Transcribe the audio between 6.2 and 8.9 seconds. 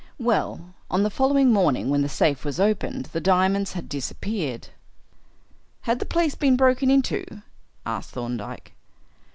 been broken into?" asked Thorndyke.